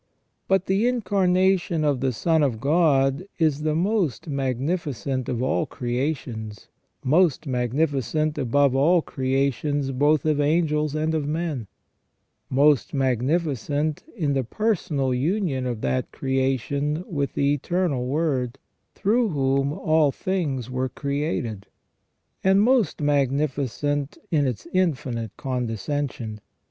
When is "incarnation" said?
0.87-1.83